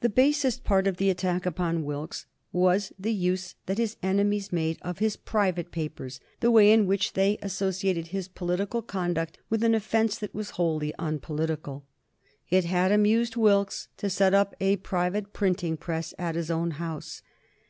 The 0.00 0.08
basest 0.08 0.64
part 0.64 0.86
of 0.86 0.96
the 0.96 1.10
attack 1.10 1.44
upon 1.44 1.84
Wilkes 1.84 2.24
was 2.50 2.94
the 2.98 3.12
use 3.12 3.56
that 3.66 3.76
his 3.76 3.98
enemies 4.02 4.50
made 4.50 4.78
of 4.80 5.00
his 5.00 5.16
private 5.18 5.70
papers, 5.70 6.18
the 6.40 6.50
way 6.50 6.72
in 6.72 6.86
which 6.86 7.12
they 7.12 7.36
associated 7.42 8.06
his 8.06 8.26
political 8.26 8.80
conduct 8.80 9.36
with 9.50 9.62
an 9.62 9.74
offence 9.74 10.16
that 10.16 10.34
was 10.34 10.52
wholly 10.56 10.94
unpolitical. 10.98 11.84
It 12.48 12.64
had 12.64 12.90
amused 12.90 13.36
Wilkes 13.36 13.88
to 13.98 14.08
set 14.08 14.32
up 14.32 14.54
a 14.60 14.76
private 14.76 15.34
printing 15.34 15.76
press 15.76 16.14
at 16.18 16.36
his 16.36 16.50
own 16.50 16.70
house. 16.70 17.20